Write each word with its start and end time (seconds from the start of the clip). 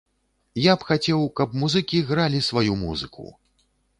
Я 0.71 0.75
б 0.83 0.87
хацеў, 0.91 1.21
каб 1.41 1.53
музыкі 1.63 2.01
гралі 2.09 2.39
сваю 2.49 2.79
музыку. 2.85 3.29